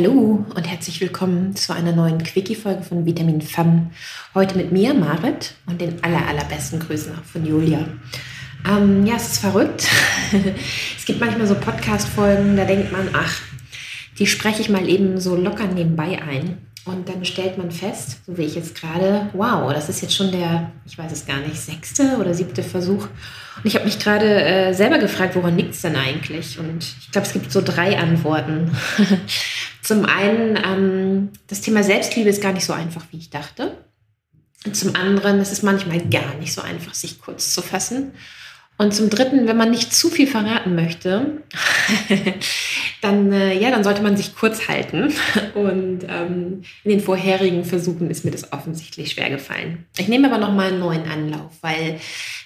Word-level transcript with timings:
Hallo 0.00 0.44
und 0.54 0.62
herzlich 0.62 1.00
willkommen 1.00 1.56
zu 1.56 1.72
einer 1.72 1.90
neuen 1.90 2.22
Quickie-Folge 2.22 2.82
von 2.82 3.04
Vitamin 3.04 3.40
Femme. 3.40 3.90
Heute 4.32 4.56
mit 4.56 4.70
mir, 4.70 4.94
Marit, 4.94 5.56
und 5.66 5.80
den 5.80 6.04
aller, 6.04 6.24
allerbesten 6.24 6.78
Grüßen 6.78 7.18
auch 7.18 7.24
von 7.24 7.44
Julia. 7.44 7.80
Ähm, 8.64 9.04
ja, 9.06 9.16
es 9.16 9.32
ist 9.32 9.38
verrückt. 9.38 9.88
es 10.96 11.04
gibt 11.04 11.18
manchmal 11.18 11.48
so 11.48 11.56
Podcast-Folgen, 11.56 12.56
da 12.56 12.64
denkt 12.64 12.92
man, 12.92 13.08
ach, 13.12 13.40
die 14.20 14.28
spreche 14.28 14.60
ich 14.60 14.68
mal 14.68 14.88
eben 14.88 15.20
so 15.20 15.34
locker 15.34 15.66
nebenbei 15.66 16.22
ein. 16.22 16.58
Und 16.88 17.08
dann 17.08 17.24
stellt 17.24 17.58
man 17.58 17.70
fest, 17.70 18.20
so 18.26 18.38
wie 18.38 18.44
ich 18.44 18.54
jetzt 18.54 18.74
gerade, 18.74 19.28
wow, 19.34 19.72
das 19.72 19.90
ist 19.90 20.00
jetzt 20.00 20.14
schon 20.14 20.32
der, 20.32 20.72
ich 20.86 20.96
weiß 20.96 21.12
es 21.12 21.26
gar 21.26 21.38
nicht, 21.40 21.60
sechste 21.60 22.16
oder 22.18 22.32
siebte 22.32 22.62
Versuch. 22.62 23.02
Und 23.56 23.64
ich 23.64 23.74
habe 23.74 23.84
mich 23.84 23.98
gerade 23.98 24.42
äh, 24.42 24.72
selber 24.72 24.98
gefragt, 24.98 25.36
woran 25.36 25.56
liegt 25.56 25.74
es 25.74 25.82
denn 25.82 25.96
eigentlich? 25.96 26.58
Und 26.58 26.84
ich 27.00 27.10
glaube, 27.10 27.26
es 27.26 27.34
gibt 27.34 27.52
so 27.52 27.60
drei 27.60 27.98
Antworten. 27.98 28.70
zum 29.82 30.06
einen, 30.06 30.56
ähm, 30.64 31.28
das 31.46 31.60
Thema 31.60 31.82
Selbstliebe 31.82 32.30
ist 32.30 32.40
gar 32.40 32.52
nicht 32.52 32.64
so 32.64 32.72
einfach, 32.72 33.04
wie 33.10 33.18
ich 33.18 33.28
dachte. 33.28 33.76
Und 34.64 34.74
zum 34.74 34.96
anderen, 34.96 35.40
es 35.40 35.52
ist 35.52 35.62
manchmal 35.62 36.00
gar 36.08 36.34
nicht 36.40 36.54
so 36.54 36.62
einfach, 36.62 36.94
sich 36.94 37.20
kurz 37.20 37.52
zu 37.52 37.60
fassen. 37.60 38.12
Und 38.80 38.94
zum 38.94 39.10
Dritten, 39.10 39.48
wenn 39.48 39.56
man 39.56 39.72
nicht 39.72 39.92
zu 39.92 40.08
viel 40.08 40.28
verraten 40.28 40.76
möchte, 40.76 41.42
dann, 43.02 43.32
äh, 43.32 43.58
ja, 43.58 43.72
dann 43.72 43.82
sollte 43.82 44.02
man 44.02 44.16
sich 44.16 44.36
kurz 44.36 44.68
halten. 44.68 45.12
Und 45.54 46.04
ähm, 46.08 46.62
in 46.84 46.90
den 46.90 47.00
vorherigen 47.00 47.64
Versuchen 47.64 48.08
ist 48.08 48.24
mir 48.24 48.30
das 48.30 48.52
offensichtlich 48.52 49.10
schwer 49.10 49.30
gefallen. 49.30 49.86
Ich 49.98 50.06
nehme 50.06 50.32
aber 50.32 50.38
noch 50.38 50.52
mal 50.52 50.68
einen 50.68 50.78
neuen 50.78 51.10
Anlauf, 51.10 51.50
weil 51.60 51.98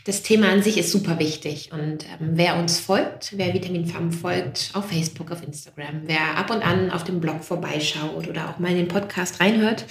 das 0.06 0.22
Thema 0.22 0.48
an 0.48 0.62
sich 0.62 0.78
ist 0.78 0.90
super 0.90 1.18
wichtig. 1.18 1.70
Und 1.70 2.06
ähm, 2.06 2.30
wer 2.32 2.56
uns 2.56 2.80
folgt, 2.80 3.34
wer 3.36 3.52
Vitamin 3.52 3.84
Farm 3.84 4.10
folgt, 4.10 4.70
auf 4.72 4.88
Facebook, 4.88 5.32
auf 5.32 5.42
Instagram, 5.42 6.04
wer 6.06 6.38
ab 6.38 6.50
und 6.50 6.62
an 6.62 6.90
auf 6.90 7.04
dem 7.04 7.20
Blog 7.20 7.44
vorbeischaut 7.44 8.26
oder 8.26 8.48
auch 8.48 8.58
mal 8.58 8.70
in 8.70 8.78
den 8.78 8.88
Podcast 8.88 9.38
reinhört, 9.38 9.84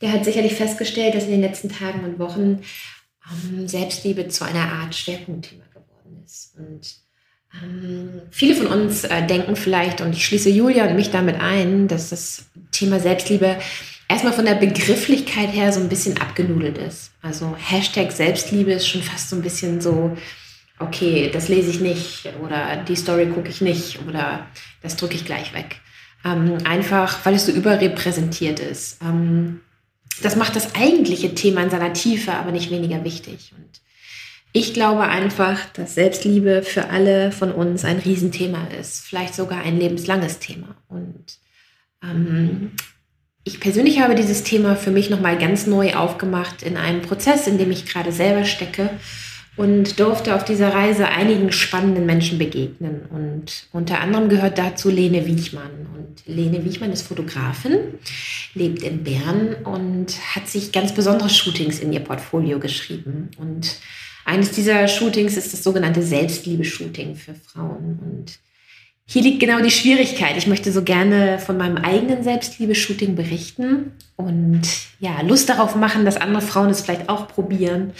der 0.00 0.12
hat 0.12 0.24
sicherlich 0.24 0.54
festgestellt, 0.54 1.14
dass 1.14 1.24
in 1.24 1.32
den 1.32 1.42
letzten 1.42 1.68
Tagen 1.68 2.02
und 2.02 2.18
Wochen 2.18 2.62
ähm, 3.30 3.68
Selbstliebe 3.68 4.28
zu 4.28 4.44
einer 4.44 4.72
Art 4.72 4.94
Schwerpunktthema 4.94 5.65
ist. 6.36 6.54
Und 6.56 6.96
ähm, 7.62 8.22
viele 8.30 8.54
von 8.54 8.66
uns 8.66 9.04
äh, 9.04 9.26
denken 9.26 9.56
vielleicht, 9.56 10.00
und 10.00 10.12
ich 10.14 10.24
schließe 10.24 10.50
Julia 10.50 10.86
und 10.86 10.96
mich 10.96 11.10
damit 11.10 11.40
ein, 11.40 11.88
dass 11.88 12.10
das 12.10 12.46
Thema 12.72 13.00
Selbstliebe 13.00 13.56
erstmal 14.08 14.32
von 14.32 14.44
der 14.44 14.54
Begrifflichkeit 14.54 15.52
her 15.52 15.72
so 15.72 15.80
ein 15.80 15.88
bisschen 15.88 16.20
abgenudelt 16.20 16.78
ist. 16.78 17.12
Also 17.22 17.56
Hashtag 17.56 18.12
Selbstliebe 18.12 18.72
ist 18.72 18.88
schon 18.88 19.02
fast 19.02 19.30
so 19.30 19.36
ein 19.36 19.42
bisschen 19.42 19.80
so, 19.80 20.16
okay, 20.78 21.30
das 21.32 21.48
lese 21.48 21.70
ich 21.70 21.80
nicht 21.80 22.28
oder 22.42 22.76
die 22.76 22.96
Story 22.96 23.26
gucke 23.26 23.48
ich 23.48 23.60
nicht 23.60 24.00
oder 24.06 24.46
das 24.82 24.96
drücke 24.96 25.14
ich 25.14 25.24
gleich 25.24 25.54
weg. 25.54 25.80
Ähm, 26.24 26.58
einfach, 26.64 27.24
weil 27.24 27.34
es 27.34 27.46
so 27.46 27.52
überrepräsentiert 27.52 28.60
ist. 28.60 29.00
Ähm, 29.02 29.60
das 30.22 30.36
macht 30.36 30.56
das 30.56 30.74
eigentliche 30.74 31.34
Thema 31.34 31.62
in 31.62 31.70
seiner 31.70 31.92
Tiefe 31.92 32.32
aber 32.32 32.50
nicht 32.50 32.70
weniger 32.70 33.04
wichtig. 33.04 33.52
Und 33.56 33.80
ich 34.56 34.72
glaube 34.72 35.02
einfach, 35.02 35.66
dass 35.74 35.96
Selbstliebe 35.96 36.62
für 36.62 36.88
alle 36.88 37.30
von 37.30 37.52
uns 37.52 37.84
ein 37.84 37.98
Riesenthema 37.98 38.68
ist, 38.80 39.04
vielleicht 39.04 39.34
sogar 39.34 39.60
ein 39.60 39.78
lebenslanges 39.78 40.38
Thema. 40.38 40.74
Und 40.88 41.24
ähm, 42.02 42.70
ich 43.44 43.60
persönlich 43.60 44.00
habe 44.00 44.14
dieses 44.14 44.44
Thema 44.44 44.74
für 44.74 44.90
mich 44.90 45.10
nochmal 45.10 45.36
ganz 45.36 45.66
neu 45.66 45.92
aufgemacht 45.92 46.62
in 46.62 46.78
einem 46.78 47.02
Prozess, 47.02 47.46
in 47.46 47.58
dem 47.58 47.70
ich 47.70 47.84
gerade 47.84 48.12
selber 48.12 48.46
stecke 48.46 48.88
und 49.58 50.00
durfte 50.00 50.34
auf 50.34 50.42
dieser 50.42 50.72
Reise 50.72 51.06
einigen 51.06 51.52
spannenden 51.52 52.06
Menschen 52.06 52.38
begegnen. 52.38 53.02
Und 53.10 53.66
unter 53.72 54.00
anderem 54.00 54.30
gehört 54.30 54.56
dazu 54.56 54.88
Lene 54.88 55.26
Wiechmann. 55.26 55.86
Und 55.94 56.22
Lene 56.24 56.64
Wiechmann 56.64 56.92
ist 56.92 57.06
Fotografin, 57.06 57.76
lebt 58.54 58.82
in 58.82 59.04
Bern 59.04 59.54
und 59.64 60.14
hat 60.34 60.48
sich 60.48 60.72
ganz 60.72 60.94
besondere 60.94 61.28
Shootings 61.28 61.78
in 61.78 61.92
ihr 61.92 62.00
Portfolio 62.00 62.58
geschrieben. 62.58 63.28
Und 63.36 63.76
eines 64.26 64.50
dieser 64.50 64.88
Shootings 64.88 65.36
ist 65.36 65.52
das 65.52 65.62
sogenannte 65.62 66.02
Selbstliebe-Shooting 66.02 67.14
für 67.14 67.34
Frauen. 67.34 68.00
Und 68.02 68.38
hier 69.06 69.22
liegt 69.22 69.38
genau 69.38 69.60
die 69.60 69.70
Schwierigkeit. 69.70 70.36
Ich 70.36 70.48
möchte 70.48 70.72
so 70.72 70.82
gerne 70.82 71.38
von 71.38 71.56
meinem 71.56 71.76
eigenen 71.76 72.24
Selbstliebe-Shooting 72.24 73.14
berichten 73.14 73.92
und 74.16 74.62
ja, 74.98 75.20
Lust 75.20 75.48
darauf 75.48 75.76
machen, 75.76 76.04
dass 76.04 76.16
andere 76.16 76.42
Frauen 76.42 76.70
es 76.70 76.80
vielleicht 76.80 77.08
auch 77.08 77.28
probieren. 77.28 77.92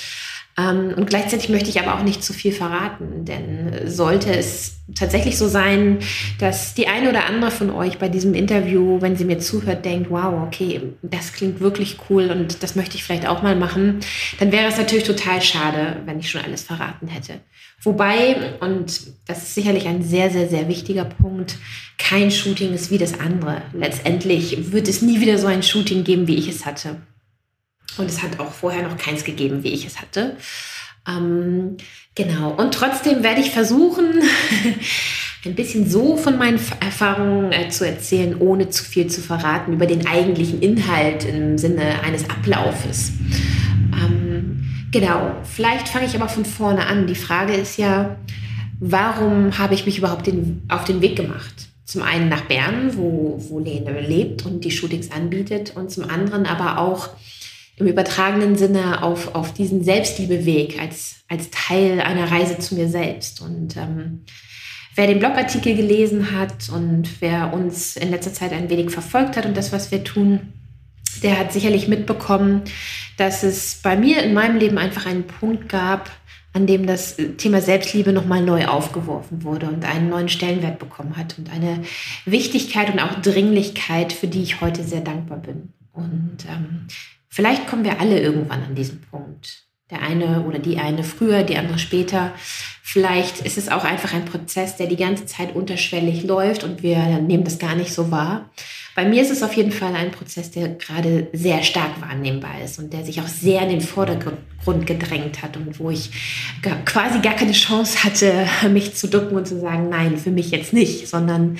Ähm, 0.58 0.94
und 0.96 1.06
gleichzeitig 1.06 1.50
möchte 1.50 1.68
ich 1.68 1.80
aber 1.80 1.94
auch 1.94 2.02
nicht 2.02 2.24
zu 2.24 2.32
viel 2.32 2.52
verraten, 2.52 3.24
denn 3.24 3.86
sollte 3.86 4.34
es 4.34 4.76
tatsächlich 4.94 5.36
so 5.36 5.48
sein, 5.48 5.98
dass 6.38 6.72
die 6.74 6.88
eine 6.88 7.10
oder 7.10 7.26
andere 7.26 7.50
von 7.50 7.70
euch 7.70 7.98
bei 7.98 8.08
diesem 8.08 8.34
Interview, 8.34 9.00
wenn 9.00 9.16
sie 9.16 9.24
mir 9.24 9.38
zuhört, 9.38 9.84
denkt, 9.84 10.10
wow, 10.10 10.46
okay, 10.46 10.80
das 11.02 11.32
klingt 11.32 11.60
wirklich 11.60 11.98
cool 12.08 12.30
und 12.30 12.62
das 12.62 12.74
möchte 12.74 12.96
ich 12.96 13.04
vielleicht 13.04 13.26
auch 13.26 13.42
mal 13.42 13.56
machen, 13.56 14.00
dann 14.38 14.52
wäre 14.52 14.68
es 14.68 14.78
natürlich 14.78 15.04
total 15.04 15.42
schade, 15.42 15.98
wenn 16.06 16.20
ich 16.20 16.30
schon 16.30 16.40
alles 16.42 16.62
verraten 16.62 17.08
hätte. 17.08 17.40
Wobei, 17.82 18.54
und 18.60 19.00
das 19.26 19.42
ist 19.42 19.54
sicherlich 19.54 19.86
ein 19.86 20.02
sehr, 20.02 20.30
sehr, 20.30 20.48
sehr 20.48 20.68
wichtiger 20.68 21.04
Punkt, 21.04 21.58
kein 21.98 22.30
Shooting 22.30 22.72
ist 22.72 22.90
wie 22.90 22.98
das 22.98 23.18
andere. 23.20 23.62
Letztendlich 23.74 24.72
wird 24.72 24.88
es 24.88 25.02
nie 25.02 25.20
wieder 25.20 25.36
so 25.36 25.46
ein 25.46 25.62
Shooting 25.62 26.04
geben, 26.04 26.26
wie 26.26 26.36
ich 26.36 26.48
es 26.48 26.64
hatte. 26.64 26.96
Und 27.98 28.06
es 28.06 28.22
hat 28.22 28.38
auch 28.40 28.52
vorher 28.52 28.82
noch 28.82 28.96
keins 28.96 29.24
gegeben, 29.24 29.62
wie 29.62 29.72
ich 29.72 29.86
es 29.86 30.00
hatte. 30.00 30.36
Ähm, 31.08 31.76
genau. 32.14 32.50
Und 32.50 32.74
trotzdem 32.74 33.22
werde 33.22 33.40
ich 33.40 33.50
versuchen, 33.50 34.22
ein 35.44 35.54
bisschen 35.54 35.88
so 35.88 36.16
von 36.16 36.38
meinen 36.38 36.60
Erfahrungen 36.80 37.52
äh, 37.52 37.68
zu 37.68 37.86
erzählen, 37.86 38.36
ohne 38.38 38.68
zu 38.68 38.84
viel 38.84 39.06
zu 39.06 39.20
verraten 39.20 39.72
über 39.72 39.86
den 39.86 40.06
eigentlichen 40.06 40.60
Inhalt 40.60 41.24
im 41.24 41.56
Sinne 41.58 42.02
eines 42.02 42.28
Ablaufes. 42.28 43.12
Ähm, 43.92 44.64
genau. 44.90 45.36
Vielleicht 45.44 45.88
fange 45.88 46.06
ich 46.06 46.16
aber 46.16 46.28
von 46.28 46.44
vorne 46.44 46.86
an. 46.86 47.06
Die 47.06 47.14
Frage 47.14 47.54
ist 47.54 47.76
ja, 47.76 48.16
warum 48.80 49.56
habe 49.58 49.74
ich 49.74 49.86
mich 49.86 49.98
überhaupt 49.98 50.26
den, 50.26 50.62
auf 50.68 50.84
den 50.84 51.00
Weg 51.00 51.16
gemacht? 51.16 51.54
Zum 51.84 52.02
einen 52.02 52.28
nach 52.28 52.42
Bern, 52.42 52.96
wo, 52.96 53.36
wo 53.48 53.60
Lene 53.60 54.00
lebt 54.00 54.44
und 54.44 54.64
die 54.64 54.72
Shootings 54.72 55.12
anbietet, 55.12 55.76
und 55.76 55.88
zum 55.88 56.10
anderen 56.10 56.44
aber 56.44 56.78
auch 56.78 57.10
im 57.76 57.86
übertragenen 57.86 58.56
Sinne 58.56 59.02
auf, 59.02 59.34
auf 59.34 59.52
diesen 59.52 59.84
Selbstliebeweg 59.84 60.80
als, 60.80 61.16
als 61.28 61.50
Teil 61.50 62.00
einer 62.00 62.30
Reise 62.30 62.58
zu 62.58 62.74
mir 62.74 62.88
selbst. 62.88 63.42
Und 63.42 63.76
ähm, 63.76 64.24
wer 64.94 65.06
den 65.06 65.18
Blogartikel 65.18 65.76
gelesen 65.76 66.32
hat 66.32 66.70
und 66.70 67.20
wer 67.20 67.52
uns 67.52 67.96
in 67.96 68.10
letzter 68.10 68.32
Zeit 68.32 68.52
ein 68.52 68.70
wenig 68.70 68.90
verfolgt 68.90 69.36
hat 69.36 69.44
und 69.44 69.56
das, 69.56 69.72
was 69.72 69.90
wir 69.90 70.02
tun, 70.04 70.52
der 71.22 71.38
hat 71.38 71.52
sicherlich 71.52 71.86
mitbekommen, 71.86 72.62
dass 73.16 73.42
es 73.42 73.80
bei 73.82 73.96
mir 73.96 74.22
in 74.22 74.34
meinem 74.34 74.58
Leben 74.58 74.78
einfach 74.78 75.06
einen 75.06 75.26
Punkt 75.26 75.68
gab, 75.68 76.10
an 76.52 76.66
dem 76.66 76.86
das 76.86 77.16
Thema 77.36 77.60
Selbstliebe 77.60 78.14
nochmal 78.14 78.42
neu 78.42 78.66
aufgeworfen 78.66 79.42
wurde 79.44 79.66
und 79.66 79.84
einen 79.84 80.08
neuen 80.08 80.30
Stellenwert 80.30 80.78
bekommen 80.78 81.18
hat 81.18 81.36
und 81.36 81.52
eine 81.52 81.82
Wichtigkeit 82.24 82.90
und 82.90 82.98
auch 83.00 83.20
Dringlichkeit, 83.20 84.14
für 84.14 84.26
die 84.26 84.42
ich 84.42 84.62
heute 84.62 84.82
sehr 84.82 85.02
dankbar 85.02 85.38
bin. 85.38 85.74
Und 85.92 86.38
ähm, 86.48 86.86
Vielleicht 87.36 87.66
kommen 87.66 87.84
wir 87.84 88.00
alle 88.00 88.18
irgendwann 88.18 88.62
an 88.62 88.74
diesen 88.74 89.02
Punkt. 89.02 89.66
Der 89.90 90.00
eine 90.00 90.46
oder 90.46 90.58
die 90.58 90.78
eine 90.78 91.04
früher, 91.04 91.42
die 91.42 91.58
andere 91.58 91.78
später. 91.78 92.32
Vielleicht 92.82 93.42
ist 93.42 93.58
es 93.58 93.68
auch 93.68 93.84
einfach 93.84 94.14
ein 94.14 94.24
Prozess, 94.24 94.76
der 94.76 94.86
die 94.86 94.96
ganze 94.96 95.26
Zeit 95.26 95.54
unterschwellig 95.54 96.22
läuft 96.22 96.64
und 96.64 96.82
wir 96.82 96.96
nehmen 97.18 97.44
das 97.44 97.58
gar 97.58 97.74
nicht 97.74 97.92
so 97.92 98.10
wahr. 98.10 98.48
Bei 98.96 99.04
mir 99.04 99.20
ist 99.20 99.30
es 99.30 99.42
auf 99.42 99.52
jeden 99.52 99.72
Fall 99.72 99.94
ein 99.94 100.10
Prozess, 100.10 100.50
der 100.50 100.70
gerade 100.70 101.28
sehr 101.34 101.62
stark 101.62 102.00
wahrnehmbar 102.00 102.62
ist 102.64 102.78
und 102.78 102.94
der 102.94 103.04
sich 103.04 103.20
auch 103.20 103.28
sehr 103.28 103.60
in 103.60 103.68
den 103.68 103.80
Vordergrund 103.82 104.86
gedrängt 104.86 105.42
hat 105.42 105.58
und 105.58 105.78
wo 105.78 105.90
ich 105.90 106.10
quasi 106.86 107.18
gar 107.20 107.34
keine 107.34 107.52
Chance 107.52 108.02
hatte, 108.04 108.46
mich 108.70 108.94
zu 108.94 109.06
ducken 109.06 109.36
und 109.36 109.46
zu 109.46 109.60
sagen, 109.60 109.90
nein, 109.90 110.16
für 110.16 110.30
mich 110.30 110.50
jetzt 110.50 110.72
nicht, 110.72 111.08
sondern 111.08 111.58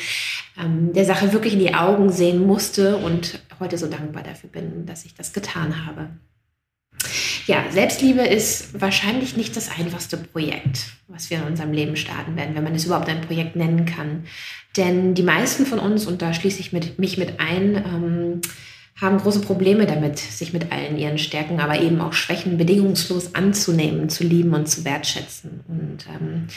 ähm, 0.58 0.94
der 0.94 1.04
Sache 1.04 1.34
wirklich 1.34 1.52
in 1.52 1.60
die 1.60 1.74
Augen 1.74 2.10
sehen 2.10 2.46
musste 2.46 2.96
und 2.96 3.38
heute 3.60 3.76
so 3.76 3.86
dankbar 3.86 4.22
dafür 4.22 4.48
bin, 4.48 4.86
dass 4.86 5.04
ich 5.04 5.14
das 5.14 5.34
getan 5.34 5.84
habe. 5.84 6.08
Ja, 7.46 7.64
Selbstliebe 7.70 8.22
ist 8.22 8.80
wahrscheinlich 8.80 9.36
nicht 9.36 9.56
das 9.56 9.70
einfachste 9.70 10.16
Projekt, 10.16 10.86
was 11.06 11.30
wir 11.30 11.38
in 11.38 11.44
unserem 11.44 11.72
Leben 11.72 11.96
starten 11.96 12.36
werden, 12.36 12.56
wenn 12.56 12.64
man 12.64 12.74
es 12.74 12.86
überhaupt 12.86 13.08
ein 13.08 13.20
Projekt 13.20 13.54
nennen 13.54 13.86
kann. 13.86 14.24
Denn 14.76 15.14
die 15.14 15.22
meisten 15.22 15.64
von 15.64 15.78
uns, 15.78 16.06
und 16.06 16.22
da 16.22 16.34
schließe 16.34 16.58
ich 16.58 16.72
mit, 16.72 16.98
mich 16.98 17.18
mit 17.18 17.38
ein, 17.38 17.76
ähm, 17.76 18.40
haben 19.00 19.18
große 19.18 19.40
Probleme 19.40 19.86
damit, 19.86 20.18
sich 20.18 20.52
mit 20.52 20.72
allen 20.72 20.98
ihren 20.98 21.18
Stärken, 21.18 21.60
aber 21.60 21.80
eben 21.80 22.00
auch 22.00 22.14
Schwächen 22.14 22.56
bedingungslos 22.58 23.34
anzunehmen, 23.34 24.08
zu 24.08 24.24
lieben 24.24 24.52
und 24.54 24.68
zu 24.68 24.84
wertschätzen. 24.84 25.60
Und 25.68 26.06
ähm, 26.08 26.48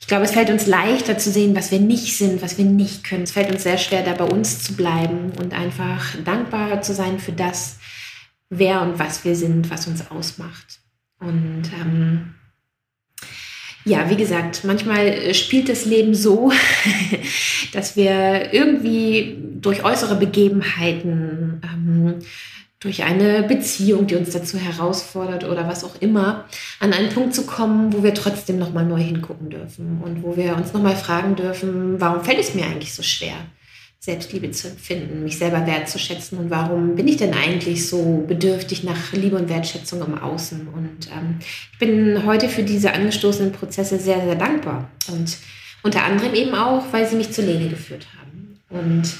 ich 0.00 0.06
glaube, 0.06 0.24
es 0.24 0.32
fällt 0.32 0.50
uns 0.50 0.66
leichter 0.66 1.16
zu 1.16 1.30
sehen, 1.30 1.56
was 1.56 1.70
wir 1.70 1.80
nicht 1.80 2.16
sind, 2.18 2.42
was 2.42 2.58
wir 2.58 2.64
nicht 2.64 3.04
können. 3.04 3.22
Es 3.22 3.32
fällt 3.32 3.50
uns 3.50 3.62
sehr 3.62 3.78
schwer, 3.78 4.02
da 4.02 4.12
bei 4.12 4.24
uns 4.24 4.62
zu 4.62 4.74
bleiben 4.74 5.32
und 5.40 5.54
einfach 5.54 6.14
dankbarer 6.24 6.82
zu 6.82 6.92
sein 6.92 7.18
für 7.18 7.32
das, 7.32 7.78
wer 8.48 8.82
und 8.82 8.98
was 8.98 9.24
wir 9.24 9.34
sind, 9.36 9.70
was 9.70 9.86
uns 9.86 10.10
ausmacht. 10.10 10.80
Und 11.18 11.64
ähm, 11.80 12.34
ja, 13.86 14.10
wie 14.10 14.16
gesagt, 14.16 14.64
manchmal 14.64 15.06
äh, 15.06 15.34
spielt 15.34 15.68
das 15.68 15.84
Leben 15.84 16.14
so, 16.14 16.52
dass 17.72 17.96
wir 17.96 18.52
irgendwie 18.52 19.38
durch 19.60 19.84
äußere 19.84 20.16
Begebenheiten, 20.16 21.60
ähm, 21.62 22.14
durch 22.80 23.04
eine 23.04 23.44
Beziehung, 23.44 24.06
die 24.06 24.16
uns 24.16 24.30
dazu 24.30 24.58
herausfordert 24.58 25.44
oder 25.44 25.66
was 25.66 25.84
auch 25.84 26.00
immer, 26.00 26.44
an 26.80 26.92
einen 26.92 27.08
Punkt 27.08 27.34
zu 27.34 27.46
kommen, 27.46 27.92
wo 27.92 28.02
wir 28.02 28.12
trotzdem 28.12 28.58
nochmal 28.58 28.84
neu 28.84 29.00
hingucken 29.00 29.50
dürfen 29.50 30.00
und 30.04 30.22
wo 30.22 30.36
wir 30.36 30.56
uns 30.56 30.72
nochmal 30.72 30.96
fragen 30.96 31.36
dürfen, 31.36 32.00
warum 32.00 32.22
fällt 32.22 32.40
es 32.40 32.54
mir 32.54 32.66
eigentlich 32.66 32.92
so 32.92 33.02
schwer? 33.02 33.36
Selbstliebe 34.06 34.52
zu 34.52 34.68
empfinden, 34.68 35.24
mich 35.24 35.36
selber 35.36 35.66
wertzuschätzen 35.66 36.38
und 36.38 36.48
warum 36.48 36.94
bin 36.94 37.08
ich 37.08 37.16
denn 37.16 37.34
eigentlich 37.34 37.88
so 37.88 38.24
bedürftig 38.28 38.84
nach 38.84 39.12
Liebe 39.12 39.34
und 39.34 39.48
Wertschätzung 39.48 40.00
im 40.00 40.16
Außen. 40.16 40.68
Und 40.68 41.08
ähm, 41.12 41.40
ich 41.72 41.78
bin 41.80 42.24
heute 42.24 42.48
für 42.48 42.62
diese 42.62 42.92
angestoßenen 42.92 43.50
Prozesse 43.50 43.98
sehr, 43.98 44.20
sehr 44.20 44.36
dankbar 44.36 44.88
und 45.08 45.36
unter 45.82 46.04
anderem 46.04 46.34
eben 46.34 46.54
auch, 46.54 46.84
weil 46.92 47.08
sie 47.08 47.16
mich 47.16 47.32
zu 47.32 47.42
Lene 47.42 47.68
geführt 47.68 48.06
haben. 48.16 48.60
Und 48.70 49.12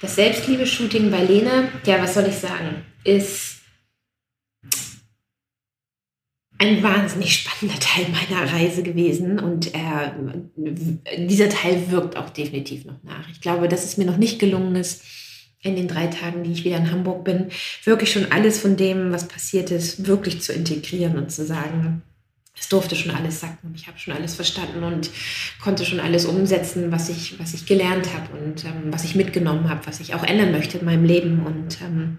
das 0.00 0.14
Selbstliebe-Shooting 0.14 1.10
bei 1.10 1.24
Lene, 1.24 1.70
ja, 1.84 2.00
was 2.00 2.14
soll 2.14 2.26
ich 2.28 2.36
sagen, 2.36 2.84
ist 3.02 3.57
ein 6.58 6.82
wahnsinnig 6.82 7.34
spannender 7.34 7.78
Teil 7.78 8.06
meiner 8.08 8.52
Reise 8.52 8.82
gewesen 8.82 9.38
und 9.38 9.74
äh, 9.74 10.10
dieser 11.26 11.48
Teil 11.48 11.90
wirkt 11.90 12.16
auch 12.16 12.30
definitiv 12.30 12.84
noch 12.84 13.00
nach. 13.04 13.28
Ich 13.30 13.40
glaube, 13.40 13.68
dass 13.68 13.84
es 13.84 13.96
mir 13.96 14.04
noch 14.04 14.16
nicht 14.16 14.38
gelungen 14.38 14.74
ist, 14.74 15.04
in 15.60 15.76
den 15.76 15.88
drei 15.88 16.06
Tagen, 16.06 16.44
die 16.44 16.52
ich 16.52 16.64
wieder 16.64 16.76
in 16.76 16.90
Hamburg 16.90 17.24
bin, 17.24 17.48
wirklich 17.84 18.12
schon 18.12 18.30
alles 18.30 18.60
von 18.60 18.76
dem, 18.76 19.12
was 19.12 19.26
passiert 19.26 19.70
ist, 19.70 20.06
wirklich 20.06 20.40
zu 20.40 20.52
integrieren 20.52 21.18
und 21.18 21.32
zu 21.32 21.44
sagen, 21.44 22.02
es 22.60 22.68
durfte 22.68 22.96
schon 22.96 23.12
alles 23.12 23.40
sacken. 23.40 23.72
Ich 23.74 23.86
habe 23.86 23.98
schon 23.98 24.14
alles 24.14 24.34
verstanden 24.34 24.82
und 24.82 25.10
konnte 25.62 25.84
schon 25.84 26.00
alles 26.00 26.26
umsetzen, 26.26 26.90
was 26.90 27.08
ich, 27.08 27.38
was 27.38 27.54
ich 27.54 27.66
gelernt 27.66 28.08
habe 28.12 28.36
und 28.38 28.64
ähm, 28.64 28.92
was 28.92 29.04
ich 29.04 29.14
mitgenommen 29.14 29.68
habe, 29.68 29.86
was 29.86 30.00
ich 30.00 30.14
auch 30.14 30.24
ändern 30.24 30.50
möchte 30.50 30.78
in 30.78 30.84
meinem 30.84 31.04
Leben. 31.04 31.46
Und 31.46 31.80
ähm, 31.82 32.18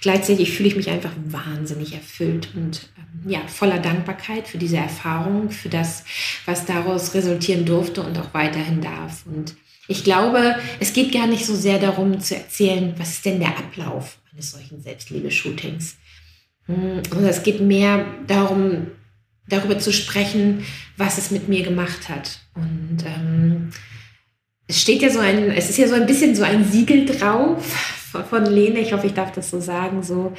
gleichzeitig 0.00 0.52
fühle 0.52 0.68
ich 0.68 0.76
mich 0.76 0.90
einfach 0.90 1.12
wahnsinnig 1.26 1.94
erfüllt 1.94 2.48
und 2.54 2.88
ähm, 2.96 3.30
ja, 3.30 3.40
voller 3.46 3.78
Dankbarkeit 3.78 4.46
für 4.46 4.58
diese 4.58 4.76
Erfahrung, 4.76 5.50
für 5.50 5.68
das, 5.68 6.04
was 6.44 6.66
daraus 6.66 7.14
resultieren 7.14 7.64
durfte 7.64 8.02
und 8.02 8.18
auch 8.18 8.32
weiterhin 8.32 8.80
darf. 8.80 9.24
Und 9.26 9.56
ich 9.88 10.04
glaube, 10.04 10.56
es 10.80 10.92
geht 10.92 11.12
gar 11.12 11.26
nicht 11.26 11.44
so 11.44 11.54
sehr 11.54 11.78
darum 11.78 12.20
zu 12.20 12.36
erzählen, 12.36 12.94
was 12.98 13.10
ist 13.10 13.24
denn 13.24 13.40
der 13.40 13.56
Ablauf 13.58 14.18
eines 14.32 14.52
solchen 14.52 14.82
Selbstliebe-Shootings. 14.82 15.96
Hm, 16.66 17.02
sondern 17.10 17.30
es 17.30 17.42
geht 17.42 17.60
mehr 17.60 18.06
darum, 18.26 18.88
darüber 19.48 19.78
zu 19.78 19.92
sprechen, 19.92 20.64
was 20.96 21.18
es 21.18 21.30
mit 21.30 21.48
mir 21.48 21.62
gemacht 21.62 22.08
hat. 22.08 22.40
Und 22.54 22.98
ähm, 23.04 23.70
es 24.66 24.80
steht 24.82 25.00
ja 25.00 25.08
so 25.08 25.18
ein, 25.18 25.50
es 25.50 25.70
ist 25.70 25.78
ja 25.78 25.88
so 25.88 25.94
ein 25.94 26.06
bisschen 26.06 26.34
so 26.34 26.44
ein 26.44 26.70
Siegel 26.70 27.06
drauf 27.06 27.97
von 28.10 28.46
Lene, 28.46 28.80
ich 28.80 28.92
hoffe, 28.92 29.06
ich 29.06 29.14
darf 29.14 29.32
das 29.32 29.50
so 29.50 29.60
sagen, 29.60 30.02
so, 30.02 30.32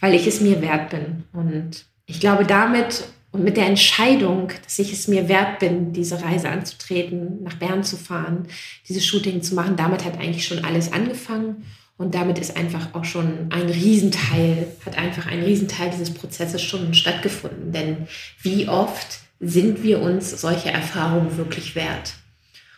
weil 0.00 0.14
ich 0.14 0.26
es 0.26 0.40
mir 0.40 0.60
wert 0.62 0.90
bin. 0.90 1.24
Und 1.32 1.86
ich 2.06 2.20
glaube, 2.20 2.44
damit 2.44 3.04
und 3.36 3.44
mit 3.44 3.58
der 3.58 3.66
Entscheidung, 3.66 4.50
dass 4.64 4.78
ich 4.78 4.94
es 4.94 5.08
mir 5.08 5.28
wert 5.28 5.58
bin, 5.58 5.92
diese 5.92 6.22
Reise 6.22 6.48
anzutreten, 6.48 7.42
nach 7.42 7.56
Bern 7.56 7.84
zu 7.84 7.98
fahren, 7.98 8.46
dieses 8.88 9.04
Shooting 9.04 9.42
zu 9.42 9.54
machen, 9.54 9.76
damit 9.76 10.06
hat 10.06 10.18
eigentlich 10.18 10.46
schon 10.46 10.64
alles 10.64 10.90
angefangen. 10.90 11.66
Und 11.98 12.14
damit 12.14 12.38
ist 12.38 12.56
einfach 12.56 12.94
auch 12.94 13.04
schon 13.04 13.48
ein 13.50 13.68
Riesenteil, 13.68 14.68
hat 14.86 14.96
einfach 14.96 15.26
ein 15.26 15.42
Riesenteil 15.42 15.90
dieses 15.90 16.14
Prozesses 16.14 16.62
schon 16.62 16.94
stattgefunden. 16.94 17.72
Denn 17.72 18.06
wie 18.40 18.68
oft 18.68 19.18
sind 19.38 19.82
wir 19.82 20.00
uns 20.00 20.40
solche 20.40 20.70
Erfahrungen 20.70 21.36
wirklich 21.36 21.74
wert? 21.74 22.14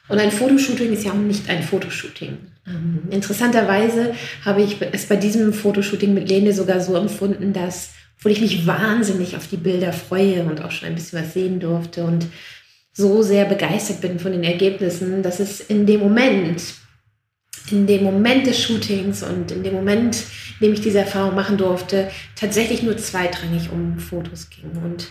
Und 0.08 0.18
ein 0.18 0.32
Fotoshooting 0.32 0.92
ist 0.92 1.04
ja 1.04 1.12
auch 1.12 1.16
nicht 1.16 1.48
ein 1.48 1.62
Fotoshooting. 1.62 2.38
Ähm, 2.68 3.02
interessanterweise 3.10 4.14
habe 4.44 4.62
ich 4.62 4.76
es 4.92 5.06
bei 5.06 5.16
diesem 5.16 5.52
Fotoshooting 5.52 6.14
mit 6.14 6.28
Lene 6.28 6.52
sogar 6.52 6.80
so 6.80 6.96
empfunden, 6.96 7.52
dass, 7.52 7.90
obwohl 8.18 8.32
ich 8.32 8.40
mich 8.40 8.66
wahnsinnig 8.66 9.36
auf 9.36 9.46
die 9.48 9.56
Bilder 9.56 9.92
freue 9.92 10.42
und 10.44 10.62
auch 10.62 10.70
schon 10.70 10.88
ein 10.88 10.94
bisschen 10.94 11.22
was 11.22 11.34
sehen 11.34 11.60
durfte 11.60 12.04
und 12.04 12.26
so 12.92 13.22
sehr 13.22 13.44
begeistert 13.44 14.00
bin 14.00 14.18
von 14.18 14.32
den 14.32 14.42
Ergebnissen, 14.42 15.22
dass 15.22 15.38
es 15.38 15.60
in 15.60 15.86
dem 15.86 16.00
Moment, 16.00 16.62
in 17.70 17.86
dem 17.86 18.02
Moment 18.02 18.46
des 18.46 18.60
Shootings 18.60 19.22
und 19.22 19.52
in 19.52 19.62
dem 19.62 19.74
Moment, 19.74 20.16
in 20.58 20.66
dem 20.66 20.72
ich 20.72 20.80
diese 20.80 20.98
Erfahrung 20.98 21.36
machen 21.36 21.56
durfte, 21.56 22.10
tatsächlich 22.34 22.82
nur 22.82 22.96
zweitrangig 22.96 23.70
um 23.70 23.98
Fotos 24.00 24.50
ging. 24.50 24.82
Und 24.82 25.08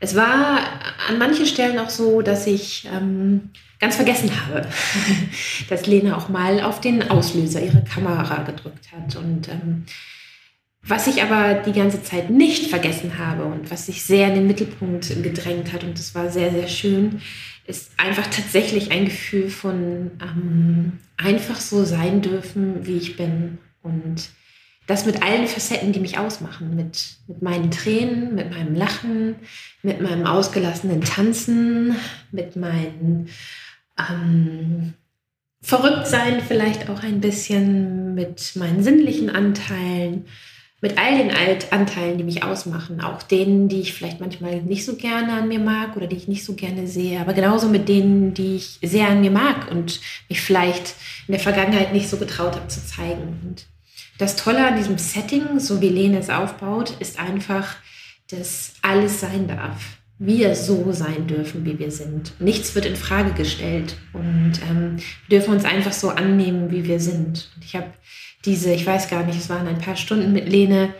es 0.00 0.16
war 0.16 0.60
an 1.08 1.18
manchen 1.18 1.46
Stellen 1.46 1.78
auch 1.78 1.90
so, 1.90 2.22
dass 2.22 2.46
ich 2.46 2.88
ähm, 2.92 3.50
ganz 3.78 3.96
vergessen 3.96 4.30
habe, 4.46 4.66
dass 5.68 5.86
Lena 5.86 6.16
auch 6.16 6.28
mal 6.28 6.60
auf 6.60 6.80
den 6.80 7.10
Auslöser 7.10 7.62
ihrer 7.62 7.82
Kamera 7.82 8.42
gedrückt 8.42 8.88
hat. 8.92 9.16
Und 9.16 9.48
ähm, 9.48 9.84
was 10.82 11.06
ich 11.06 11.22
aber 11.22 11.54
die 11.54 11.72
ganze 11.72 12.02
Zeit 12.02 12.30
nicht 12.30 12.70
vergessen 12.70 13.18
habe 13.18 13.44
und 13.44 13.70
was 13.70 13.86
sich 13.86 14.02
sehr 14.02 14.28
in 14.28 14.34
den 14.34 14.46
Mittelpunkt 14.46 15.22
gedrängt 15.22 15.72
hat, 15.72 15.84
und 15.84 15.98
das 15.98 16.14
war 16.14 16.30
sehr, 16.30 16.50
sehr 16.50 16.68
schön, 16.68 17.20
ist 17.66 17.90
einfach 17.98 18.26
tatsächlich 18.28 18.90
ein 18.90 19.04
Gefühl 19.04 19.50
von 19.50 20.12
ähm, 20.22 20.98
einfach 21.18 21.60
so 21.60 21.84
sein 21.84 22.22
dürfen, 22.22 22.86
wie 22.86 22.96
ich 22.96 23.16
bin. 23.16 23.58
Und 23.82 24.30
das 24.86 25.04
mit 25.04 25.22
allen 25.22 25.46
Facetten, 25.46 25.92
die 25.92 26.00
mich 26.00 26.18
ausmachen. 26.18 26.74
Mit, 26.74 27.18
mit 27.26 27.42
meinen 27.42 27.70
Tränen, 27.70 28.34
mit 28.34 28.50
meinem 28.50 28.74
Lachen, 28.74 29.36
mit 29.82 30.00
meinem 30.00 30.24
ausgelassenen 30.24 31.02
Tanzen, 31.02 31.94
mit 32.32 32.56
meinen 32.56 33.28
ähm, 33.98 34.94
Verrücktsein 35.60 36.40
vielleicht 36.46 36.88
auch 36.88 37.02
ein 37.02 37.20
bisschen, 37.20 38.14
mit 38.14 38.54
meinen 38.56 38.82
sinnlichen 38.82 39.30
Anteilen, 39.30 40.26
mit 40.80 40.96
all 40.96 41.18
den 41.18 41.32
Alt 41.32 41.72
Anteilen, 41.72 42.18
die 42.18 42.24
mich 42.24 42.44
ausmachen, 42.44 43.00
auch 43.00 43.22
denen, 43.24 43.68
die 43.68 43.80
ich 43.80 43.94
vielleicht 43.94 44.20
manchmal 44.20 44.62
nicht 44.62 44.84
so 44.84 44.94
gerne 44.94 45.32
an 45.32 45.48
mir 45.48 45.58
mag 45.58 45.96
oder 45.96 46.06
die 46.06 46.16
ich 46.16 46.28
nicht 46.28 46.44
so 46.44 46.54
gerne 46.54 46.86
sehe, 46.86 47.20
aber 47.20 47.32
genauso 47.32 47.68
mit 47.68 47.88
denen, 47.88 48.32
die 48.34 48.56
ich 48.56 48.78
sehr 48.82 49.08
an 49.08 49.20
mir 49.20 49.32
mag 49.32 49.68
und 49.70 50.00
mich 50.28 50.40
vielleicht 50.40 50.94
in 51.26 51.32
der 51.32 51.40
Vergangenheit 51.40 51.92
nicht 51.92 52.08
so 52.08 52.16
getraut 52.16 52.54
habe 52.54 52.68
zu 52.68 52.86
zeigen. 52.86 53.40
Und 53.42 53.66
das 54.18 54.36
Tolle 54.36 54.64
an 54.64 54.76
diesem 54.76 54.98
Setting, 54.98 55.58
so 55.58 55.80
wie 55.80 55.88
Lene 55.88 56.18
es 56.18 56.30
aufbaut, 56.30 56.92
ist 57.00 57.18
einfach, 57.18 57.74
dass 58.30 58.74
alles 58.82 59.20
sein 59.20 59.48
darf 59.48 59.98
wir 60.18 60.54
so 60.54 60.92
sein 60.92 61.26
dürfen, 61.26 61.64
wie 61.64 61.78
wir 61.78 61.90
sind. 61.90 62.32
Nichts 62.40 62.74
wird 62.74 62.86
in 62.86 62.96
Frage 62.96 63.32
gestellt 63.32 63.96
und 64.12 64.54
ähm, 64.68 64.96
wir 65.28 65.38
dürfen 65.38 65.54
uns 65.54 65.64
einfach 65.64 65.92
so 65.92 66.08
annehmen, 66.08 66.70
wie 66.70 66.84
wir 66.84 66.98
sind. 66.98 67.50
Und 67.54 67.64
ich 67.64 67.76
habe 67.76 67.86
diese, 68.44 68.72
ich 68.72 68.84
weiß 68.84 69.08
gar 69.08 69.24
nicht, 69.24 69.38
es 69.38 69.48
waren 69.48 69.68
ein 69.68 69.78
paar 69.78 69.96
Stunden 69.96 70.32
mit 70.32 70.48
Lene, 70.48 70.94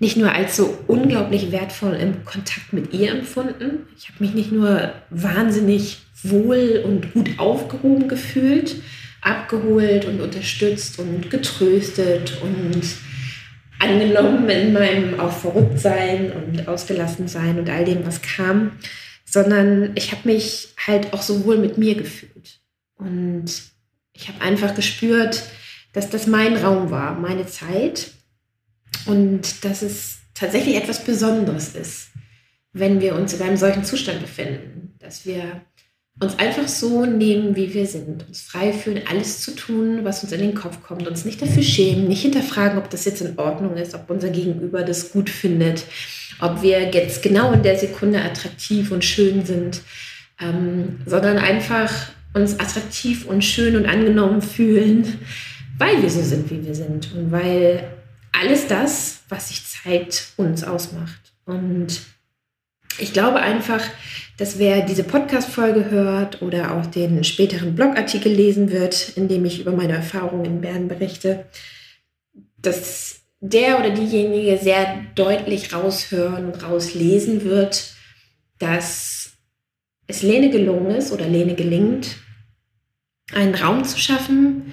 nicht 0.00 0.16
nur 0.16 0.32
als 0.32 0.56
so 0.56 0.78
unglaublich 0.86 1.52
wertvoll 1.52 1.94
im 1.94 2.24
Kontakt 2.24 2.72
mit 2.72 2.92
ihr 2.92 3.10
empfunden. 3.10 3.86
Ich 3.96 4.08
habe 4.08 4.24
mich 4.24 4.34
nicht 4.34 4.50
nur 4.50 4.92
wahnsinnig 5.10 5.98
wohl 6.22 6.82
und 6.84 7.12
gut 7.12 7.38
aufgehoben 7.38 8.08
gefühlt, 8.08 8.76
abgeholt 9.20 10.06
und 10.06 10.20
unterstützt 10.20 10.98
und 10.98 11.30
getröstet 11.30 12.38
und 12.42 12.82
angenommen 13.84 14.48
in 14.48 14.72
meinem 14.72 15.20
auch 15.20 15.32
Verrücktsein 15.32 16.32
und 16.32 16.68
ausgelassen 16.68 17.28
sein 17.28 17.58
und 17.58 17.68
all 17.70 17.84
dem, 17.84 18.06
was 18.06 18.22
kam, 18.22 18.72
sondern 19.24 19.92
ich 19.94 20.12
habe 20.12 20.28
mich 20.28 20.74
halt 20.86 21.12
auch 21.12 21.22
so 21.22 21.44
wohl 21.44 21.58
mit 21.58 21.78
mir 21.78 21.94
gefühlt. 21.94 22.60
Und 22.96 23.46
ich 24.12 24.28
habe 24.28 24.40
einfach 24.40 24.74
gespürt, 24.74 25.42
dass 25.92 26.10
das 26.10 26.26
mein 26.26 26.56
Raum 26.56 26.90
war, 26.90 27.18
meine 27.18 27.46
Zeit 27.46 28.10
und 29.06 29.64
dass 29.64 29.82
es 29.82 30.18
tatsächlich 30.34 30.76
etwas 30.76 31.04
Besonderes 31.04 31.74
ist, 31.74 32.08
wenn 32.72 33.00
wir 33.00 33.14
uns 33.14 33.32
in 33.32 33.42
einem 33.42 33.56
solchen 33.56 33.84
Zustand 33.84 34.20
befinden, 34.20 34.94
dass 34.98 35.26
wir 35.26 35.62
uns 36.20 36.38
einfach 36.38 36.68
so 36.68 37.06
nehmen, 37.06 37.56
wie 37.56 37.74
wir 37.74 37.86
sind, 37.86 38.26
uns 38.28 38.42
frei 38.42 38.72
fühlen, 38.72 39.02
alles 39.10 39.40
zu 39.40 39.50
tun, 39.50 40.04
was 40.04 40.22
uns 40.22 40.32
in 40.32 40.40
den 40.40 40.54
Kopf 40.54 40.80
kommt, 40.82 41.08
uns 41.08 41.24
nicht 41.24 41.42
dafür 41.42 41.62
schämen, 41.62 42.06
nicht 42.06 42.22
hinterfragen, 42.22 42.78
ob 42.78 42.88
das 42.88 43.04
jetzt 43.04 43.20
in 43.20 43.36
Ordnung 43.38 43.76
ist, 43.76 43.94
ob 43.94 44.08
unser 44.08 44.30
Gegenüber 44.30 44.82
das 44.82 45.10
gut 45.10 45.28
findet, 45.28 45.84
ob 46.40 46.62
wir 46.62 46.90
jetzt 46.90 47.22
genau 47.22 47.52
in 47.52 47.62
der 47.62 47.76
Sekunde 47.76 48.22
attraktiv 48.22 48.92
und 48.92 49.04
schön 49.04 49.44
sind, 49.44 49.82
ähm, 50.40 51.00
sondern 51.04 51.38
einfach 51.38 51.92
uns 52.32 52.60
attraktiv 52.60 53.26
und 53.26 53.44
schön 53.44 53.76
und 53.76 53.86
angenommen 53.86 54.42
fühlen, 54.42 55.18
weil 55.78 56.00
wir 56.00 56.10
so 56.10 56.22
sind, 56.22 56.48
wie 56.50 56.64
wir 56.64 56.74
sind 56.74 57.12
und 57.14 57.32
weil 57.32 57.88
alles 58.32 58.68
das, 58.68 59.22
was 59.28 59.48
sich 59.48 59.62
zeigt, 59.66 60.32
uns 60.36 60.64
ausmacht. 60.64 61.32
Und 61.44 62.00
ich 62.98 63.12
glaube 63.12 63.40
einfach, 63.40 63.82
dass 64.36 64.58
wer 64.58 64.84
diese 64.84 65.04
Podcast-Folge 65.04 65.90
hört 65.90 66.42
oder 66.42 66.74
auch 66.74 66.86
den 66.86 67.22
späteren 67.24 67.74
Blogartikel 67.74 68.32
lesen 68.32 68.70
wird, 68.70 69.16
in 69.16 69.28
dem 69.28 69.44
ich 69.44 69.60
über 69.60 69.72
meine 69.72 69.94
Erfahrungen 69.94 70.44
in 70.44 70.60
Bern 70.60 70.88
berichte, 70.88 71.46
dass 72.58 73.20
der 73.40 73.78
oder 73.78 73.90
diejenige 73.90 74.58
sehr 74.58 75.04
deutlich 75.14 75.72
raushören 75.72 76.46
und 76.46 76.62
rauslesen 76.62 77.44
wird, 77.44 77.94
dass 78.58 79.34
es 80.06 80.22
Lene 80.22 80.50
gelungen 80.50 80.90
ist 80.90 81.12
oder 81.12 81.28
Lene 81.28 81.54
gelingt, 81.54 82.16
einen 83.32 83.54
Raum 83.54 83.84
zu 83.84 83.98
schaffen, 83.98 84.72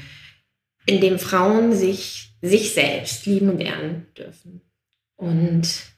in 0.85 1.01
dem 1.01 1.19
Frauen 1.19 1.73
sich, 1.73 2.33
sich 2.41 2.73
selbst 2.73 3.25
lieben 3.25 3.49
und 3.49 3.59
ehren 3.59 4.07
dürfen. 4.17 4.61
Und 5.15 5.90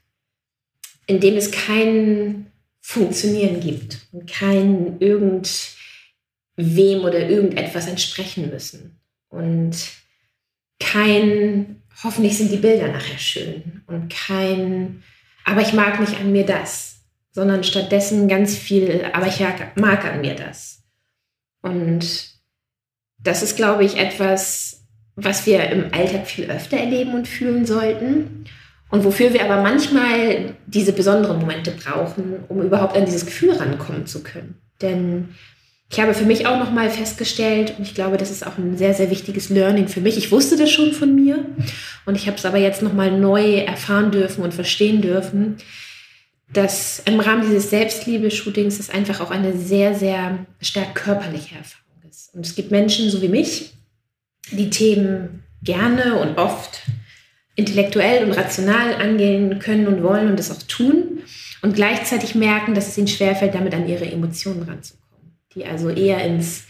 in 1.07 1.19
dem 1.19 1.36
es 1.36 1.51
kein 1.51 2.51
Funktionieren 2.81 3.60
gibt 3.60 4.00
und 4.12 4.29
kein 4.29 5.00
irgendwem 5.00 5.45
oder 7.05 7.29
irgendetwas 7.29 7.88
entsprechen 7.88 8.50
müssen. 8.50 9.00
Und 9.29 9.75
kein, 10.79 11.81
hoffentlich 12.03 12.38
sind 12.38 12.51
die 12.51 12.57
Bilder 12.57 12.89
nachher 12.89 13.17
schön 13.17 13.83
und 13.88 14.13
kein, 14.13 15.03
aber 15.45 15.62
ich 15.62 15.74
mag 15.74 16.00
nicht 16.00 16.19
an 16.19 16.31
mir 16.31 16.45
das, 16.45 16.98
sondern 17.31 17.63
stattdessen 17.63 18.27
ganz 18.27 18.55
viel, 18.55 19.10
aber 19.13 19.27
ich 19.27 19.39
mag 19.75 20.05
an 20.05 20.22
mir 20.22 20.36
das. 20.36 20.83
Und 21.62 22.33
das 23.17 23.41
ist, 23.41 23.55
glaube 23.55 23.86
ich, 23.86 23.98
etwas, 23.98 24.86
was 25.15 25.45
wir 25.45 25.69
im 25.69 25.93
Alltag 25.93 26.27
viel 26.27 26.50
öfter 26.50 26.77
erleben 26.77 27.15
und 27.15 27.27
fühlen 27.27 27.65
sollten. 27.65 28.45
Und 28.94 29.04
wofür 29.06 29.34
wir 29.34 29.44
aber 29.44 29.64
manchmal 29.64 30.54
diese 30.68 30.94
besonderen 30.94 31.40
Momente 31.40 31.72
brauchen, 31.72 32.44
um 32.48 32.62
überhaupt 32.62 32.96
an 32.96 33.06
dieses 33.06 33.26
Gefühl 33.26 33.50
rankommen 33.50 34.06
zu 34.06 34.22
können. 34.22 34.62
Denn 34.84 35.30
ich 35.90 36.00
habe 36.00 36.14
für 36.14 36.26
mich 36.26 36.46
auch 36.46 36.60
nochmal 36.60 36.92
festgestellt, 36.92 37.74
und 37.76 37.86
ich 37.86 37.96
glaube, 37.96 38.18
das 38.18 38.30
ist 38.30 38.46
auch 38.46 38.60
ein 38.60 38.78
sehr, 38.78 38.94
sehr 38.94 39.10
wichtiges 39.10 39.50
Learning 39.50 39.88
für 39.88 40.00
mich. 40.00 40.16
Ich 40.16 40.32
wusste 40.32 40.58
das 40.58 40.70
schon 40.70 40.92
von 40.92 41.16
mir 41.16 41.44
und 42.06 42.18
ich 42.18 42.28
habe 42.28 42.38
es 42.38 42.46
aber 42.46 42.60
jetzt 42.60 42.84
nochmal 42.84 43.10
neu 43.10 43.62
erfahren 43.62 44.12
dürfen 44.12 44.44
und 44.44 44.54
verstehen 44.54 45.02
dürfen, 45.02 45.58
dass 46.54 47.02
im 47.06 47.20
Rahmen 47.20 47.42
dieses 47.42 47.72
Selbstliebe-Shootings 47.72 48.80
es 48.80 48.92
einfach 48.92 49.22
auch 49.22 49.32
eine 49.32 49.58
sehr, 49.58 49.96
sehr 49.96 50.46
stark 50.62 50.94
körperliche 50.94 51.56
Erfahrung 51.56 52.12
ist. 52.12 52.32
Und 52.36 52.46
es 52.46 52.54
gibt 52.54 52.70
Menschen, 52.70 53.10
so 53.10 53.24
wie 53.24 53.28
mich, 53.28 53.74
die 54.52 54.70
Themen 54.70 55.42
gerne 55.64 56.20
und 56.20 56.38
oft 56.38 56.84
intellektuell 57.55 58.25
und 58.25 58.31
rational 58.31 58.95
angehen 58.95 59.60
können 59.60 59.88
und 59.88 60.03
wollen 60.03 60.29
und 60.29 60.39
das 60.39 60.51
auch 60.51 60.63
tun 60.63 61.22
und 61.62 61.75
gleichzeitig 61.75 62.36
merken, 62.36 62.74
dass 62.74 62.88
es 62.88 62.98
ihnen 62.98 63.07
schwerfällt, 63.07 63.53
damit 63.53 63.74
an 63.74 63.88
ihre 63.88 64.05
Emotionen 64.05 64.63
ranzukommen, 64.63 65.38
die 65.55 65.65
also 65.65 65.89
eher 65.89 66.24
ins, 66.25 66.63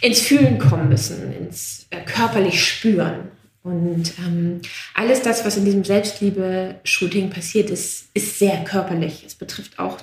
ins 0.00 0.20
Fühlen 0.20 0.58
kommen 0.58 0.88
müssen, 0.88 1.32
ins 1.32 1.86
äh, 1.90 2.00
körperlich 2.04 2.64
spüren. 2.64 3.28
Und 3.62 4.12
ähm, 4.18 4.60
alles 4.94 5.22
das, 5.22 5.44
was 5.44 5.56
in 5.56 5.64
diesem 5.64 5.84
Selbstliebe-Shooting 5.84 7.28
passiert 7.28 7.68
ist, 7.68 8.08
ist 8.14 8.38
sehr 8.38 8.64
körperlich. 8.64 9.24
Es 9.26 9.34
betrifft 9.34 9.78
auch 9.78 9.98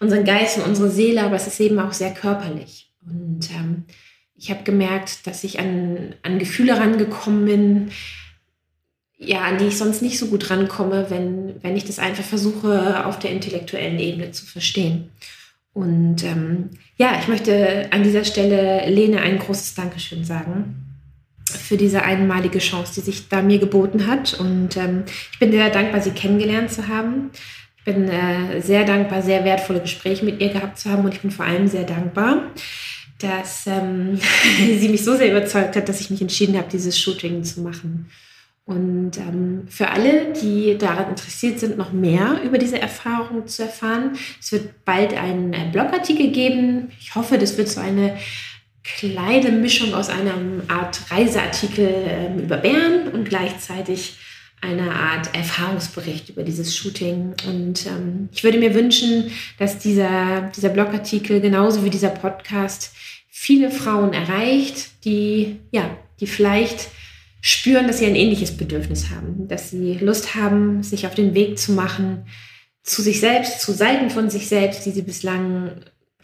unseren 0.00 0.24
Geist 0.24 0.58
und 0.58 0.64
unsere 0.64 0.90
Seele, 0.90 1.22
aber 1.22 1.36
es 1.36 1.46
ist 1.46 1.60
eben 1.60 1.78
auch 1.78 1.92
sehr 1.92 2.12
körperlich. 2.12 2.92
Und 3.06 3.48
ähm, 3.52 3.84
ich 4.34 4.50
habe 4.50 4.64
gemerkt, 4.64 5.26
dass 5.26 5.44
ich 5.44 5.58
an, 5.58 6.14
an 6.22 6.38
Gefühle 6.38 6.78
rangekommen 6.78 7.46
bin, 7.46 7.90
ja, 9.18 9.42
an 9.42 9.58
die 9.58 9.66
ich 9.66 9.78
sonst 9.78 10.02
nicht 10.02 10.18
so 10.18 10.26
gut 10.26 10.50
rankomme, 10.50 11.06
wenn, 11.08 11.54
wenn 11.62 11.76
ich 11.76 11.84
das 11.84 11.98
einfach 11.98 12.24
versuche, 12.24 13.06
auf 13.06 13.18
der 13.18 13.30
intellektuellen 13.30 13.98
Ebene 13.98 14.30
zu 14.32 14.44
verstehen. 14.44 15.10
Und 15.72 16.24
ähm, 16.24 16.70
ja, 16.96 17.18
ich 17.20 17.28
möchte 17.28 17.88
an 17.90 18.02
dieser 18.02 18.24
Stelle 18.24 18.88
Lene 18.88 19.20
ein 19.20 19.38
großes 19.38 19.74
Dankeschön 19.74 20.24
sagen 20.24 20.86
für 21.48 21.76
diese 21.76 22.02
einmalige 22.02 22.58
Chance, 22.58 22.94
die 22.94 23.00
sich 23.02 23.28
da 23.28 23.42
mir 23.42 23.58
geboten 23.58 24.06
hat. 24.06 24.34
Und 24.34 24.76
ähm, 24.76 25.04
ich 25.32 25.38
bin 25.38 25.52
sehr 25.52 25.70
dankbar, 25.70 26.00
sie 26.00 26.10
kennengelernt 26.10 26.72
zu 26.72 26.88
haben. 26.88 27.30
Ich 27.78 27.84
bin 27.84 28.08
äh, 28.08 28.60
sehr 28.60 28.84
dankbar, 28.84 29.22
sehr 29.22 29.44
wertvolle 29.44 29.80
Gespräche 29.80 30.24
mit 30.24 30.40
ihr 30.40 30.48
gehabt 30.48 30.78
zu 30.78 30.90
haben. 30.90 31.04
Und 31.04 31.14
ich 31.14 31.20
bin 31.20 31.30
vor 31.30 31.44
allem 31.44 31.68
sehr 31.68 31.84
dankbar, 31.84 32.50
dass 33.18 33.66
ähm, 33.66 34.18
sie 34.78 34.88
mich 34.88 35.04
so 35.04 35.16
sehr 35.16 35.30
überzeugt 35.30 35.76
hat, 35.76 35.88
dass 35.88 36.00
ich 36.00 36.10
mich 36.10 36.20
entschieden 36.20 36.56
habe, 36.56 36.68
dieses 36.70 36.98
Shooting 36.98 37.44
zu 37.44 37.60
machen. 37.60 38.10
Und 38.66 39.12
ähm, 39.16 39.68
für 39.68 39.90
alle, 39.90 40.32
die 40.32 40.76
daran 40.76 41.10
interessiert 41.10 41.60
sind, 41.60 41.78
noch 41.78 41.92
mehr 41.92 42.40
über 42.44 42.58
diese 42.58 42.80
Erfahrung 42.80 43.46
zu 43.46 43.62
erfahren, 43.62 44.18
es 44.40 44.50
wird 44.50 44.84
bald 44.84 45.14
einen 45.14 45.70
Blogartikel 45.70 46.32
geben. 46.32 46.90
Ich 47.00 47.14
hoffe, 47.14 47.38
das 47.38 47.56
wird 47.56 47.68
so 47.68 47.80
eine 47.80 48.16
kleine 48.82 49.52
Mischung 49.52 49.94
aus 49.94 50.08
einer 50.08 50.34
Art 50.66 51.00
Reiseartikel 51.10 51.86
äh, 51.86 52.42
über 52.42 52.56
Bern 52.56 53.08
und 53.12 53.28
gleichzeitig 53.28 54.16
eine 54.60 54.92
Art 54.92 55.32
Erfahrungsbericht 55.32 56.30
über 56.30 56.42
dieses 56.42 56.76
Shooting. 56.76 57.34
Und 57.46 57.86
ähm, 57.86 58.28
ich 58.32 58.42
würde 58.42 58.58
mir 58.58 58.74
wünschen, 58.74 59.30
dass 59.58 59.78
dieser, 59.78 60.50
dieser 60.56 60.70
Blogartikel 60.70 61.40
genauso 61.40 61.84
wie 61.84 61.90
dieser 61.90 62.10
Podcast 62.10 62.94
viele 63.28 63.70
Frauen 63.70 64.12
erreicht, 64.12 65.04
die, 65.04 65.60
ja, 65.70 65.96
die 66.18 66.26
vielleicht 66.26 66.88
spüren, 67.46 67.86
dass 67.86 67.98
sie 67.98 68.06
ein 68.06 68.16
ähnliches 68.16 68.56
Bedürfnis 68.56 69.10
haben, 69.10 69.46
dass 69.46 69.70
sie 69.70 69.98
Lust 70.00 70.34
haben, 70.34 70.82
sich 70.82 71.06
auf 71.06 71.14
den 71.14 71.32
Weg 71.32 71.60
zu 71.60 71.70
machen 71.70 72.24
zu 72.82 73.02
sich 73.02 73.20
selbst, 73.20 73.60
zu 73.60 73.72
Seiten 73.72 74.10
von 74.10 74.30
sich 74.30 74.48
selbst, 74.48 74.84
die 74.84 74.90
sie 74.90 75.02
bislang 75.02 75.70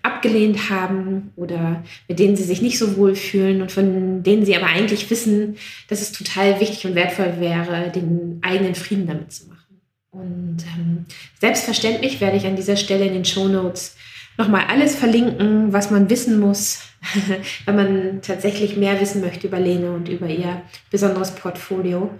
abgelehnt 0.03 0.69
haben 0.69 1.33
oder 1.37 1.85
mit 2.09 2.19
denen 2.19 2.35
sie 2.35 2.43
sich 2.43 2.61
nicht 2.61 2.77
so 2.77 2.97
wohl 2.97 3.15
fühlen 3.15 3.63
und 3.63 3.71
von 3.71 4.25
denen 4.25 4.45
sie 4.45 4.57
aber 4.57 4.67
eigentlich 4.67 5.11
wissen, 5.11 5.57
dass 5.89 6.01
es 6.01 6.11
total 6.11 6.59
wichtig 6.59 6.87
und 6.87 6.97
wertvoll 6.97 7.35
wäre, 7.39 7.91
den 7.91 8.41
eigenen 8.43 8.75
Frieden 8.75 9.07
damit 9.07 9.33
zu 9.33 9.47
machen. 9.47 9.81
Und 10.11 10.59
ähm, 10.77 11.05
selbstverständlich 11.41 12.21
werde 12.21 12.37
ich 12.37 12.47
an 12.47 12.57
dieser 12.57 12.77
Stelle 12.77 13.07
in 13.07 13.15
den 13.15 13.25
Show 13.25 13.47
Notes 13.47 13.97
nochmal 14.39 14.65
alles 14.69 14.97
verlinken, 14.97 15.73
was 15.73 15.93
man 15.93 16.11
wissen 16.11 16.41
muss, 16.41 16.81
wenn 17.67 17.77
man 17.77 18.23
tatsächlich 18.23 18.77
mehr 18.77 19.01
wissen 19.01 19.21
möchte 19.21 19.47
über 19.47 19.59
Lene 19.59 19.93
und 19.93 20.09
über 20.09 20.27
ihr 20.27 20.63
besonderes 20.91 21.35
Portfolio. 21.35 22.11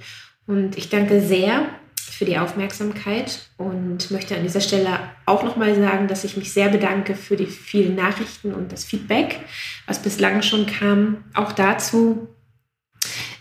Und 0.47 0.77
ich 0.77 0.89
danke 0.89 1.21
sehr 1.21 1.67
für 2.01 2.25
die 2.25 2.39
Aufmerksamkeit 2.39 3.49
und 3.57 4.11
möchte 4.11 4.37
an 4.37 4.43
dieser 4.43 4.61
Stelle 4.61 4.99
auch 5.25 5.43
nochmal 5.43 5.75
sagen, 5.75 6.09
dass 6.09 6.25
ich 6.25 6.37
mich 6.37 6.53
sehr 6.53 6.69
bedanke 6.69 7.15
für 7.15 7.37
die 7.37 7.47
vielen 7.47 7.95
Nachrichten 7.95 8.53
und 8.53 8.71
das 8.71 8.85
Feedback, 8.85 9.41
was 9.87 10.01
bislang 10.01 10.43
schon 10.43 10.67
kam. 10.67 11.25
Auch 11.35 11.53
dazu, 11.53 12.29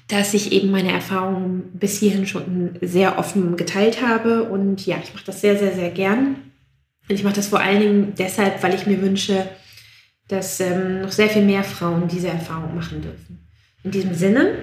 dass 0.07 0.33
ich 0.33 0.51
eben 0.51 0.71
meine 0.71 0.91
Erfahrungen 0.91 1.71
bis 1.73 1.99
hierhin 1.99 2.27
schon 2.27 2.77
sehr 2.81 3.17
offen 3.17 3.55
geteilt 3.55 4.01
habe. 4.01 4.43
Und 4.43 4.85
ja, 4.85 4.97
ich 5.01 5.13
mache 5.13 5.25
das 5.25 5.41
sehr, 5.41 5.57
sehr, 5.57 5.73
sehr 5.73 5.89
gern. 5.89 6.35
Und 7.09 7.15
ich 7.15 7.23
mache 7.23 7.35
das 7.35 7.47
vor 7.47 7.59
allen 7.59 7.79
Dingen 7.79 8.13
deshalb, 8.17 8.61
weil 8.61 8.73
ich 8.73 8.85
mir 8.85 9.01
wünsche, 9.01 9.47
dass 10.31 10.59
ähm, 10.59 11.01
noch 11.01 11.11
sehr 11.11 11.29
viel 11.29 11.43
mehr 11.43 11.63
Frauen 11.63 12.07
diese 12.07 12.29
Erfahrung 12.29 12.75
machen 12.75 13.01
dürfen. 13.01 13.47
In 13.83 13.91
diesem 13.91 14.13
Sinne, 14.13 14.55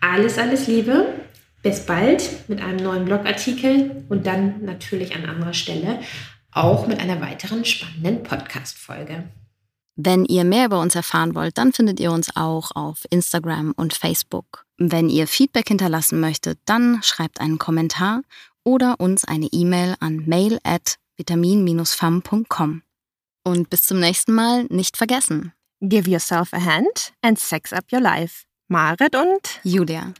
alles, 0.00 0.38
alles 0.38 0.66
Liebe. 0.66 1.14
Bis 1.62 1.86
bald 1.86 2.48
mit 2.48 2.60
einem 2.60 2.76
neuen 2.82 3.06
Blogartikel 3.06 4.04
und 4.10 4.26
dann 4.26 4.64
natürlich 4.64 5.16
an 5.16 5.24
anderer 5.24 5.54
Stelle 5.54 6.00
auch 6.52 6.86
mit 6.86 7.00
einer 7.00 7.20
weiteren 7.20 7.64
spannenden 7.64 8.22
Podcast-Folge. 8.22 9.24
Wenn 9.96 10.24
ihr 10.24 10.44
mehr 10.44 10.66
über 10.66 10.80
uns 10.80 10.94
erfahren 10.94 11.34
wollt, 11.34 11.56
dann 11.56 11.72
findet 11.72 12.00
ihr 12.00 12.12
uns 12.12 12.34
auch 12.36 12.72
auf 12.74 13.04
Instagram 13.10 13.72
und 13.76 13.94
Facebook. 13.94 14.66
Wenn 14.76 15.08
ihr 15.08 15.26
Feedback 15.26 15.68
hinterlassen 15.68 16.20
möchtet, 16.20 16.58
dann 16.66 17.00
schreibt 17.02 17.40
einen 17.40 17.58
Kommentar 17.58 18.22
oder 18.64 18.98
uns 18.98 19.24
eine 19.24 19.46
E-Mail 19.46 19.94
an 20.00 20.24
mail 20.26 20.58
at 20.64 20.96
vitamin-fam.com. 21.16 22.82
Und 23.44 23.70
bis 23.70 23.82
zum 23.82 24.00
nächsten 24.00 24.32
Mal 24.32 24.64
nicht 24.70 24.96
vergessen. 24.96 25.52
Give 25.80 26.10
yourself 26.10 26.52
a 26.52 26.60
hand 26.64 27.12
and 27.22 27.38
sex 27.38 27.72
up 27.72 27.84
your 27.92 28.00
life. 28.00 28.44
Marit 28.68 29.14
und 29.14 29.60
Julia. 29.62 30.12